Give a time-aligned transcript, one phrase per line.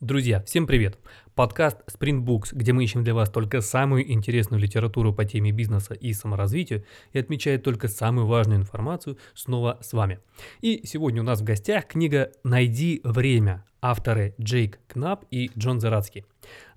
[0.00, 0.98] Друзья, всем привет!
[1.34, 5.92] Подкаст Sprint Books, где мы ищем для вас только самую интересную литературу по теме бизнеса
[5.92, 10.20] и саморазвития и отмечает только самую важную информацию, снова с вами.
[10.62, 16.24] И сегодня у нас в гостях книга «Найди время» авторы Джейк Кнап и Джон Зарадский.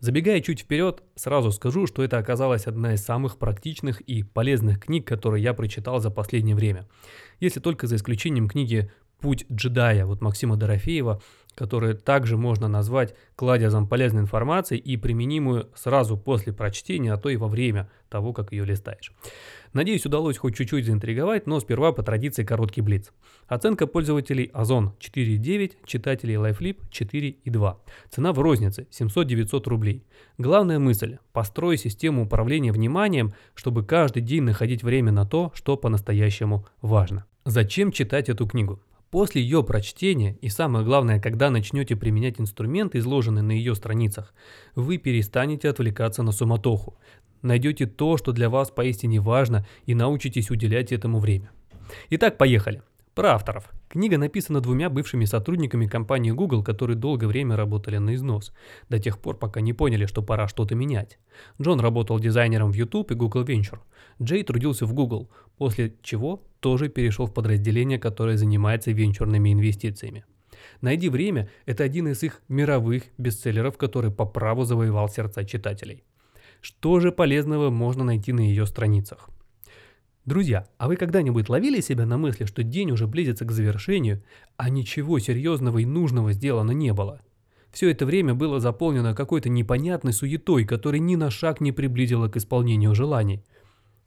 [0.02, 5.08] Забегая чуть вперед, сразу скажу, что это оказалась одна из самых практичных и полезных книг,
[5.08, 6.90] которые я прочитал за последнее время.
[7.40, 11.22] Если только за исключением книги «Путь джедая» вот Максима Дорофеева–
[11.56, 17.38] которую также можно назвать кладезом полезной информации и применимую сразу после прочтения, а то и
[17.38, 19.12] во время того, как ее листаешь.
[19.74, 23.12] Надеюсь, удалось хоть чуть-чуть заинтриговать, но сперва по традиции короткий блиц.
[23.48, 27.76] Оценка пользователей Озон 4.9, читателей LifeLip 4.2.
[28.12, 30.04] Цена в рознице 700-900 рублей.
[30.38, 36.68] Главная мысль– построй систему управления вниманием, чтобы каждый день находить время на то, что по-настоящему
[36.82, 37.26] важно.
[37.46, 38.80] Зачем читать эту книгу?
[39.14, 44.34] После ее прочтения, и самое главное, когда начнете применять инструменты, изложенные на ее страницах,
[44.74, 46.98] вы перестанете отвлекаться на суматоху,
[47.44, 51.52] найдете то, что для вас поистине важно, и научитесь уделять этому время.
[52.10, 52.82] Итак, поехали.
[53.16, 53.70] Про авторов.
[53.90, 58.52] Книга написана двумя бывшими сотрудниками компании Google, которые долгое время работали на износ,
[58.90, 61.20] до тех пор, пока не поняли, что пора что-то менять.
[61.62, 63.82] Джон работал дизайнером в YouTube и Google Venture.
[64.20, 70.26] Джей трудился в Google, после чего тоже перешел в подразделение, которое занимается венчурными инвестициями.
[70.82, 76.04] «Найди время»– это один из их мировых бестселлеров, который по праву завоевал сердца читателей.
[76.62, 79.30] Что же полезного можно найти на ее страницах?
[80.26, 84.24] Друзья, а вы когда-нибудь ловили себя на мысли, что день уже близится к завершению,
[84.56, 87.20] а ничего серьезного и нужного сделано не было?
[87.74, 92.38] Все это время было заполнено какой-то непонятной суетой, которая ни на шаг не приблизила к
[92.38, 93.44] исполнению желаний.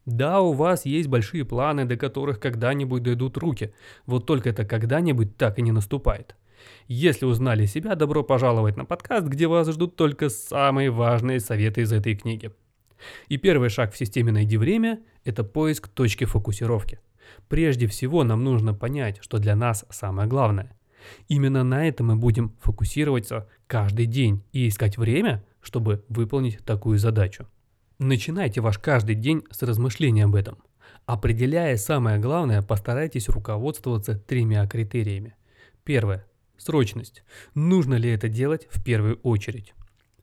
[0.06, 3.74] Да, у вас есть большие планы, до которых когда-нибудь дойдут руки,
[4.06, 6.34] вот только это когда-нибудь так и не наступает.
[6.88, 11.92] Если узнали себя, добро пожаловать на подкаст, где вас ждут только самые важные советы из
[11.92, 12.52] этой книги.
[13.28, 17.00] И первый шаг в системе «Найди время»– это поиск точки фокусировки.
[17.48, 20.76] Прежде всего нам нужно понять, что для нас самое главное.
[21.28, 27.46] Именно на это мы будем фокусироваться каждый день и искать время, чтобы выполнить такую задачу.
[27.98, 30.58] Начинайте ваш каждый день с размышления об этом.
[31.06, 35.36] Определяя самое главное, постарайтесь руководствоваться тремя критериями.
[35.84, 36.26] Первое.
[36.56, 37.22] Срочность.
[37.54, 39.74] Нужно ли это делать в первую очередь?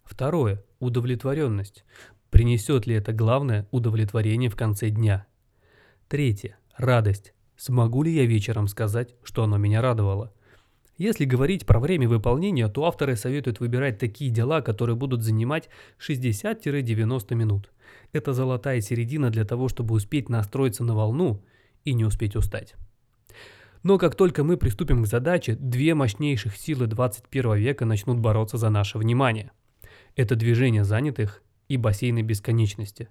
[0.03, 0.63] Второе.
[0.79, 1.85] Удовлетворенность.
[2.33, 5.27] Принесет ли это главное удовлетворение в конце дня?
[6.07, 6.57] Третье.
[6.75, 7.31] Радость.
[7.57, 10.33] Смогу ли я вечером сказать, что оно меня радовало?
[10.97, 17.35] Если говорить про время выполнения, то авторы советуют выбирать такие дела, которые будут занимать 60-90
[17.35, 17.71] минут.
[18.13, 21.45] Это золотая середина для того, чтобы успеть настроиться на волну
[21.85, 22.73] и не успеть устать.
[23.83, 28.71] Но как только мы приступим к задаче, две мощнейших силы 21 века начнут бороться за
[28.71, 29.51] наше внимание.
[30.15, 33.09] Это движение занятых и бассейны бесконечности.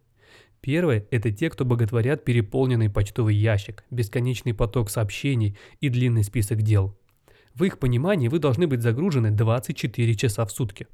[0.60, 6.96] Первое– это те, кто боготворят переполненный почтовый ящик, бесконечный поток сообщений и длинный список дел.
[7.54, 10.86] В их понимании вы должны быть загружены 24 часа в сутки.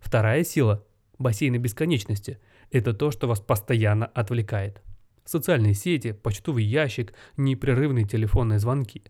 [0.00, 0.84] Вторая сила–
[1.18, 2.38] бассейны бесконечности–
[2.70, 4.82] это то, что вас постоянно отвлекает.
[5.24, 9.02] Социальные сети, почтовый ящик, непрерывные телефонные звонки.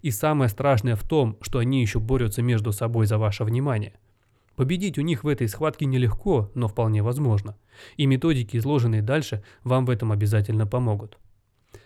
[0.00, 3.94] И самое страшное в том, что они еще борются между собой за ваше внимание.
[4.62, 7.56] Победить у них в этой схватке нелегко, но вполне возможно.
[7.96, 11.18] И методики, изложенные дальше, вам в этом обязательно помогут.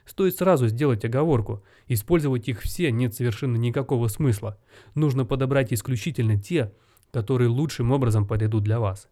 [0.04, 1.64] Стоит сразу сделать оговорку.
[1.88, 4.58] Использовать их все нет совершенно никакого смысла.
[4.94, 6.70] Нужно подобрать исключительно те,
[7.12, 9.08] которые лучшим образом подойдут для вас.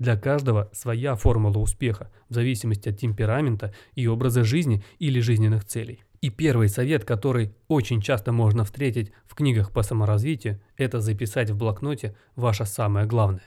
[0.00, 6.02] Для каждого своя формула успеха, в зависимости от темперамента и образа жизни или жизненных целей.
[6.24, 11.56] И первый совет, который очень часто можно встретить в книгах по саморазвитию, это записать в
[11.58, 13.42] блокноте ваше самое главное.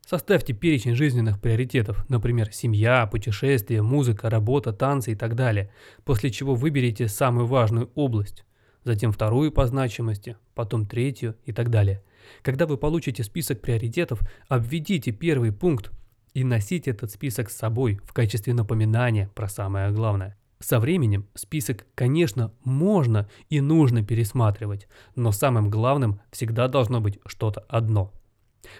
[0.00, 5.70] Составьте перечень жизненных приоритетов, например, семья, путешествия, музыка, работа, танцы и так далее,
[6.06, 8.46] после чего выберите самую важную область,
[8.82, 12.02] затем вторую по значимости, потом третью и так далее.
[12.40, 15.92] Когда вы получите список приоритетов, обведите первый пункт
[16.32, 20.38] и носите этот список с собой в качестве напоминания про самое главное.
[20.62, 24.86] Со временем список, конечно, можно и нужно пересматривать,
[25.16, 28.12] но самым главным всегда должно быть что-то одно.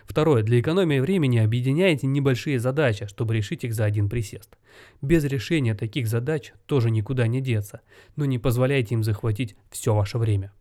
[0.05, 0.45] Второе.
[0.45, 4.57] Для экономии времени объединяйте небольшие задачи, чтобы решить их за один присест.
[5.01, 7.81] Без решения таких задач тоже никуда не деться,
[8.15, 10.53] но не позволяйте им захватить все ваше время.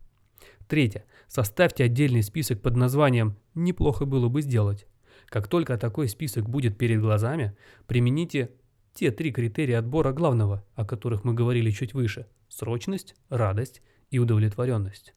[0.66, 1.04] Третье.
[1.28, 4.88] Составьте отдельный список под названием «Неплохо было бы сделать».
[5.26, 8.50] Как только такой список будет перед глазами, примените
[8.94, 15.14] те три критерия отбора главного, о которых мы говорили чуть выше– срочность, радость и удовлетворенность.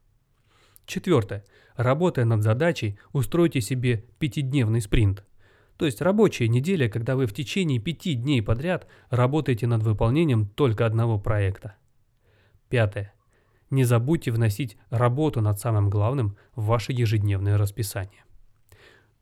[0.86, 1.44] Четвертое.
[1.76, 5.26] Работая над задачей, устройте себе пятидневный спринт.
[5.78, 10.86] То есть рабочая неделя, когда вы в течение пяти дней подряд работаете над выполнением только
[10.86, 11.76] одного проекта.
[12.70, 13.14] Пятое.
[13.70, 18.24] Не забудьте вносить работу над самым главным в ваше ежедневное расписание.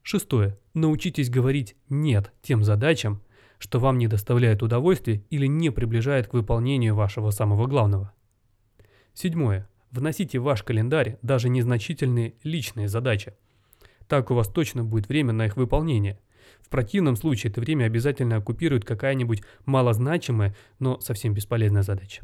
[0.04, 0.60] Шестое.
[0.74, 3.22] Научитесь говорить «нет» тем задачам,
[3.64, 8.12] что вам не доставляет удовольствия или не приближает к выполнению вашего самого главного.
[9.14, 9.70] Седьмое.
[9.90, 13.36] Вносите в ваш календарь даже незначительные личные задачи.
[14.10, 16.20] Так у вас точно будет время на их выполнение.
[16.62, 22.22] В противном случае это время обязательно оккупирует какая-нибудь малозначимая, но совсем бесполезная задача.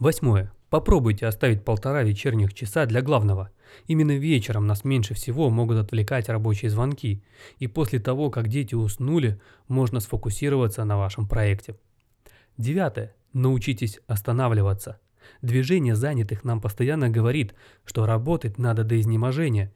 [0.00, 0.52] Восьмое.
[0.72, 3.50] Попробуйте оставить полтора вечерних часа для главного.
[3.88, 7.22] Именно вечером нас меньше всего могут отвлекать рабочие звонки,
[7.58, 9.38] и после того, как дети уснули,
[9.68, 11.76] можно сфокусироваться на вашем проекте.
[12.56, 13.14] Девятое.
[13.34, 14.98] Научитесь останавливаться.
[15.42, 17.54] Движение занятых нам постоянно говорит,
[17.84, 19.74] что работать надо до изнеможения,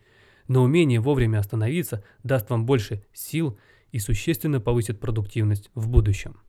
[0.48, 3.58] но умение вовремя остановиться даст вам больше сил
[3.92, 6.40] и существенно повысит продуктивность в будущем.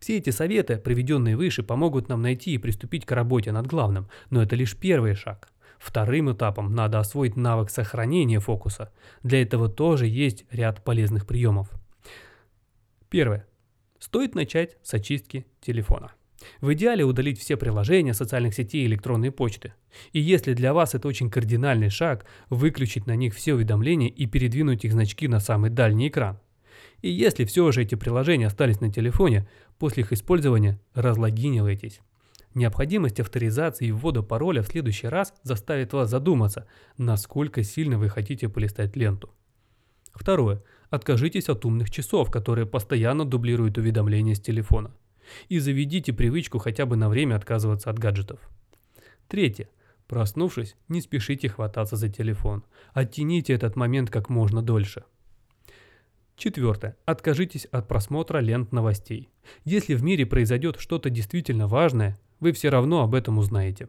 [0.00, 4.42] Все эти советы, приведенные выше, помогут нам найти и приступить к работе над главным, но
[4.42, 5.48] это лишь первый шаг.
[5.78, 8.92] Вторым этапом надо освоить навык сохранения фокуса.
[9.22, 11.68] Для этого тоже есть ряд полезных приемов.
[13.10, 13.46] Первое.
[13.98, 16.12] Стоит начать с очистки телефона.
[16.60, 19.74] В идеале удалить все приложения социальных сетей и электронной почты.
[20.12, 24.84] И если для вас это очень кардинальный шаг, выключить на них все уведомления и передвинуть
[24.84, 26.38] их значки на самый дальний экран.
[27.02, 29.48] И если все же эти приложения остались на телефоне,
[29.78, 32.00] после их использования разлогинивайтесь.
[32.54, 36.66] Необходимость авторизации и ввода пароля в следующий раз заставит вас задуматься,
[36.96, 39.30] насколько сильно вы хотите полистать ленту.
[40.14, 40.62] Второе.
[40.88, 44.94] Откажитесь от умных часов, которые постоянно дублируют уведомления с телефона.
[45.48, 48.40] И заведите привычку хотя бы на время отказываться от гаджетов.
[49.28, 49.68] Третье.
[50.06, 52.64] Проснувшись, не спешите хвататься за телефон.
[52.94, 55.04] Оттяните этот момент как можно дольше.
[56.36, 56.96] Четвертое.
[57.06, 59.30] Откажитесь от просмотра лент новостей.
[59.64, 63.88] Если в мире произойдет что-то действительно важное, вы все равно об этом узнаете.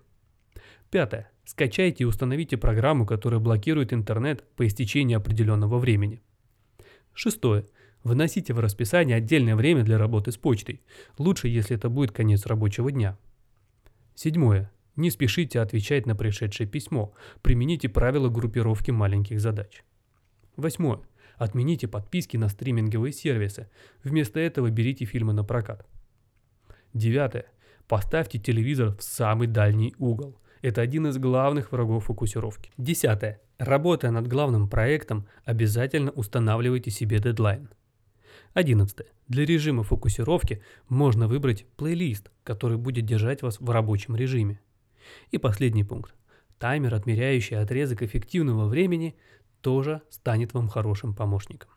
[0.90, 1.30] Пятое.
[1.44, 6.22] Скачайте и установите программу, которая блокирует интернет по истечении определенного времени.
[7.14, 7.66] Шестое.
[8.04, 10.82] Выносите в расписание отдельное время для работы с почтой.
[11.18, 13.18] Лучше, если это будет конец рабочего дня.
[14.16, 14.72] Седьмое.
[14.96, 17.14] Не спешите отвечать на пришедшее письмо.
[17.42, 19.84] Примените правила группировки маленьких задач.
[20.56, 21.02] Восьмое.
[21.38, 23.70] Отмените подписки на стриминговые сервисы.
[24.04, 25.86] Вместо этого берите фильмы на прокат.
[26.94, 27.46] Девятое.
[27.88, 30.38] Поставьте телевизор в самый дальний угол.
[30.62, 32.72] Это один из главных врагов фокусировки.
[32.78, 33.40] Десятое.
[33.60, 37.70] Работая над главным проектом, обязательно устанавливайте себе дедлайн.
[38.54, 39.06] 11.
[39.28, 44.60] Для режима фокусировки можно выбрать плейлист, который будет держать вас в рабочем режиме.
[45.32, 46.14] И последний пункт.
[46.60, 49.16] Таймер, отмеряющий отрезок эффективного времени,
[49.62, 51.70] тоже станет вам хорошим помощником.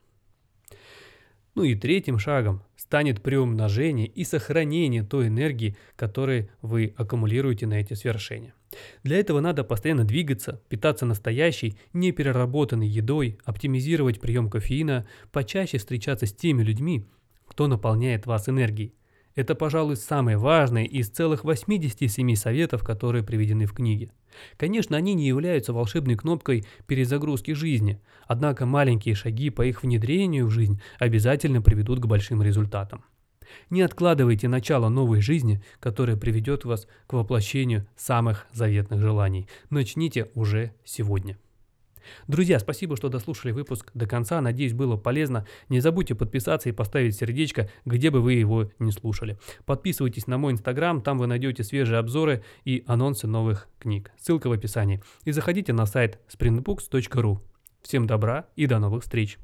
[1.54, 7.94] Ну и третьим шагом станет приумножение и сохранение той энергии, которую вы аккумулируете на эти
[7.94, 8.54] свершения.
[9.02, 16.32] Для этого надо постоянно двигаться, питаться настоящей, непереработанной едой, оптимизировать прием кофеина, почаще встречаться с
[16.32, 17.04] теми людьми,
[17.46, 18.94] кто наполняет вас энергией.
[19.34, 24.10] Это, пожалуй, самое важное из целых 87 советов, которые приведены в книге.
[24.56, 30.50] Конечно, они не являются волшебной кнопкой перезагрузки жизни, однако маленькие шаги по их внедрению в
[30.50, 33.04] жизнь обязательно приведут к большим результатам.
[33.68, 39.48] Не откладывайте начало новой жизни, которая приведет вас к воплощению самых заветных желаний.
[39.70, 41.36] Начните уже сегодня.
[42.26, 44.40] Друзья, спасибо, что дослушали выпуск до конца.
[44.40, 45.46] Надеюсь, было полезно.
[45.68, 49.38] Не забудьте подписаться и поставить сердечко, где бы вы его не слушали.
[49.66, 54.12] Подписывайтесь на мой инстаграм, там вы найдете свежие обзоры и анонсы новых книг.
[54.18, 55.02] Ссылка в описании.
[55.24, 57.38] И заходите на сайт sprintbooks.ru.
[57.82, 59.38] Всем добра и до новых встреч!